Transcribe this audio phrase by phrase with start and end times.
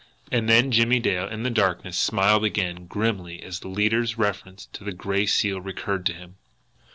[0.31, 4.83] And then Jimmie Dale, in the darkness, smiled again grimly as the leader's reference to
[4.83, 6.37] the Gray Seal recurred to him.